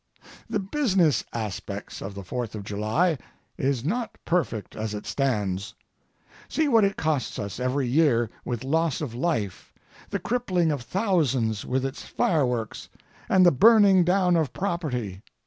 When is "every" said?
7.59-7.87